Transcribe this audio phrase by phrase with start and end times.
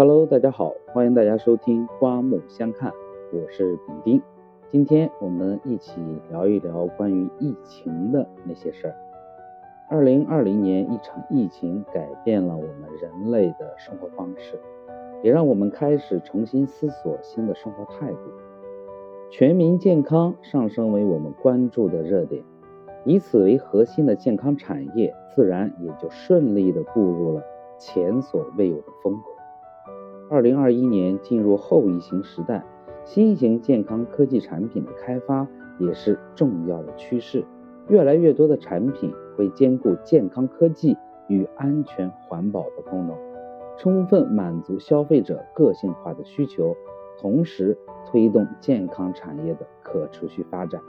[0.00, 2.90] Hello，大家好，欢迎大家收听刮目相看，
[3.34, 4.22] 我是丙丁。
[4.66, 8.94] 今天我们一起聊一聊关于疫情的那些事儿。
[9.90, 14.58] 二零二零年，一场疫情改变了我们人类的生活方式，
[15.22, 18.18] 也让我们开始重新思索新的生活态度。
[19.30, 22.42] 全民健康上升为我们关注的热点，
[23.04, 27.42] 以此为核心的健康产业，自然也就顺利的步入了
[27.78, 29.29] 前所未有的风口。
[30.30, 32.64] 二零二一年进入后疫情时代，
[33.04, 35.44] 新型健康科技产品的开发
[35.80, 37.44] 也是重要的趋势。
[37.88, 43.16] 越来越多的产品会兼顾健康科技与安全环保的功能，
[43.76, 46.76] 充分满足消费者个性化的需求，
[47.18, 50.80] 同时推动健康产业的可持续发展。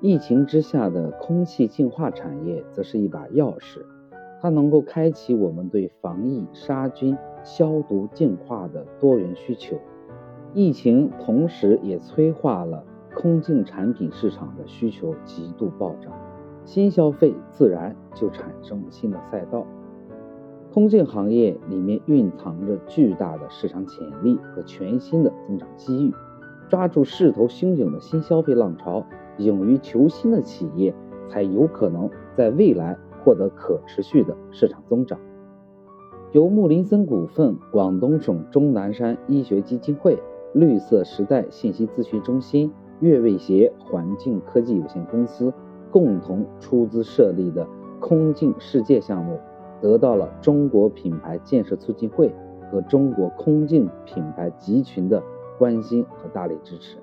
[0.00, 3.84] 疫情之下的空气净化产业则是一把钥匙。
[4.44, 9.74] 它能够开启我们对防疫、杀菌、消毒、净化的多元需求。
[10.52, 16.12] 疫情同时也催化了空净产品市场的需求极度暴涨，
[16.66, 19.66] 新消费自然就产生了新的赛道。
[20.74, 26.12] 空净行业里面蕴藏着巨大的市场潜力和全新的增长机遇，
[26.68, 29.06] 抓住势头汹涌的新消费浪潮，
[29.38, 30.94] 勇于求新的企业
[31.30, 32.94] 才有可能在未来。
[33.24, 35.18] 获得可持续的市场增长。
[36.32, 40.20] 由木林森股份、广东省钟南山医学基金会、
[40.52, 45.52] 绿色时代信息咨询中心、悦味协环境科技有限公司
[45.90, 47.66] 共同出资设立的
[48.00, 49.38] “空净世界”项目，
[49.80, 52.34] 得到了中国品牌建设促进会
[52.70, 55.22] 和中国空净品牌集群的
[55.56, 56.98] 关心和大力支持。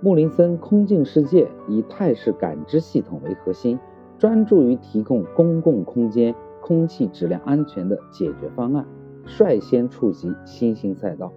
[0.00, 3.78] 木林森空净世界以态势感知系统为核心。
[4.18, 8.84] 专注于提供公共空间空气质量安全的解决方案，
[9.24, 11.32] 率先触及新兴赛道。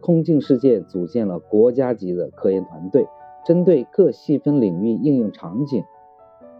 [0.00, 3.06] 空净世界组建了国家级的科研团队，
[3.44, 5.82] 针对各细分领域应用场景，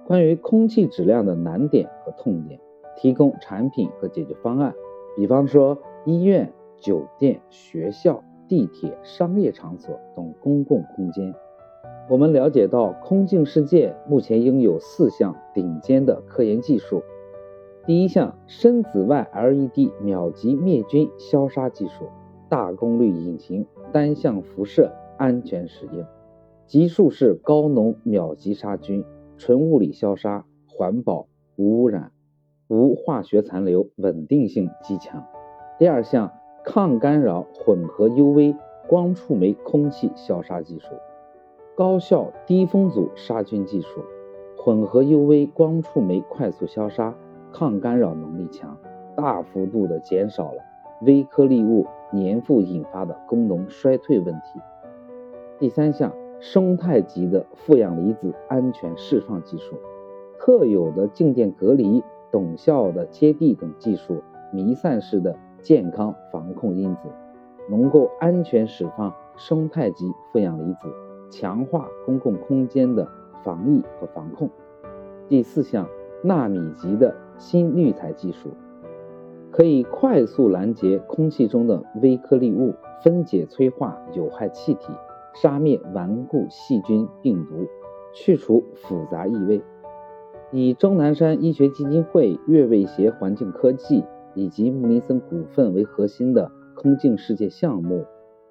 [0.06, 2.58] 关于空气质量的难点和痛点，
[2.96, 4.74] 提供产品和解决方案。
[5.16, 11.34] 比方说，医院、酒店、学校、地铁、商业场所等公共空间。
[12.08, 17.02] 我们了解到，空净世界目前拥有四项顶尖的科研技术。
[17.84, 22.04] 第一项，深紫外 LED 秒级灭菌消杀技术，
[22.48, 26.06] 大功率引擎，单向辐射，安全使用，
[26.64, 29.04] 级数是高浓秒级杀菌，
[29.36, 32.12] 纯物理消杀，环保无污染，
[32.68, 35.26] 无化学残留，稳定性极强。
[35.76, 36.30] 第二项，
[36.64, 38.56] 抗干扰混合 UV
[38.86, 40.86] 光触媒空气消杀技术。
[41.76, 44.00] 高效低风阻杀菌技术，
[44.56, 47.14] 混合 UV 光触媒快速消杀，
[47.52, 48.78] 抗干扰能力强，
[49.14, 50.62] 大幅度的减少了
[51.02, 54.58] 微颗粒物粘附引发的功能衰退问题。
[55.58, 56.10] 第三项，
[56.40, 59.76] 生态级的负氧离子安全释放技术，
[60.38, 67.00] 特有的静电隔离、等效的接地等技术，弥散式的健康防控因子，
[67.68, 70.88] 能够安全释放生态级负氧离子。
[71.30, 73.08] 强化公共空间的
[73.44, 74.50] 防疫和防控。
[75.28, 75.88] 第四项，
[76.22, 78.50] 纳米级的新滤材技术，
[79.50, 84.92] 可以快速拦截空气中的微颗粒物，分解催化有害气体，
[85.34, 87.66] 杀灭顽固细菌病毒，
[88.14, 89.60] 去除复杂异味。
[90.52, 94.04] 以钟南山医学基金会、悦味协环境科技
[94.34, 98.04] 以及木林森股份为核心的空净世界项目，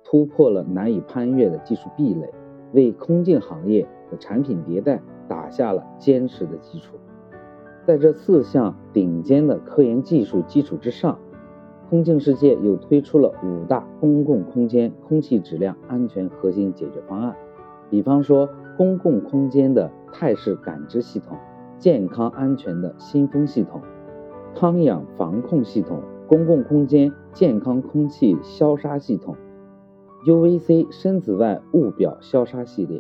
[0.04, 2.30] 突破了难以攀越的技术壁垒。
[2.76, 6.98] 为空净行业的产品迭代打下了坚实的基础。
[7.88, 11.18] 在这四项顶尖的科研技术基础之上，
[11.90, 17.36] 空净世界又推出了五大公共空间空气质量安全核心解决方案。
[17.90, 21.38] 比方说，公共空间的态势感知系统、
[21.78, 23.82] 健康安全的新风系统、
[24.56, 29.36] 康氧防控系统、公共空间健康空气消杀系统。
[30.26, 33.00] UVC 深紫外物表消杀系列，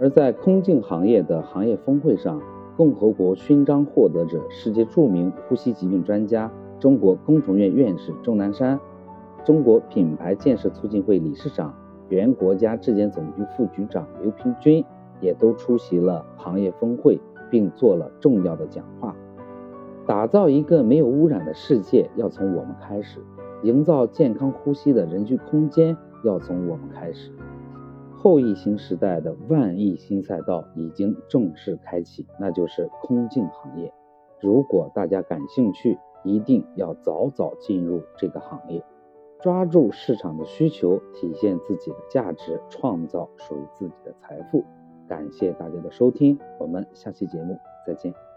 [0.00, 2.40] 而在空净行业的行业峰会上，
[2.74, 6.50] 共和国勋章获得者、世界著名呼吸疾病专家、
[6.80, 8.80] 中国工程院院士钟南山，
[9.44, 11.74] 中国品牌建设促进会理事长、
[12.08, 14.82] 原国家质检总局副局长刘平军
[15.20, 17.20] 也都出席了行业峰会，
[17.50, 19.14] 并做了重要的讲话。
[20.06, 23.20] 打造一个没有污染的世界，要从我们开始；
[23.64, 25.94] 营造健康呼吸的人居空间。
[26.22, 27.30] 要从我们开始，
[28.16, 33.92] 后疫情时代的万亿新赛道已经正式开启，那就是空净行业。
[34.40, 38.84] 如果大家感兴趣，一定要早早进入这个行业。
[39.40, 44.64] 抓住市场的需求，体现自己的价值，创造属于自己的财富。
[45.08, 48.31] 感谢大家的收听，我们下期节目再见。